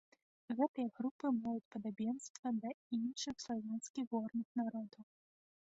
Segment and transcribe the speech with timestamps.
[0.59, 2.69] Гэтыя групы маюць падабенства да
[2.99, 5.05] іншых славянскіх горных народаў.